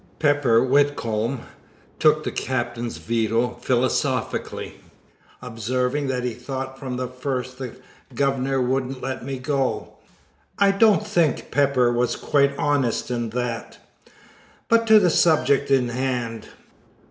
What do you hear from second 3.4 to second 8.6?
philosophically, observing that he thought from the first the governor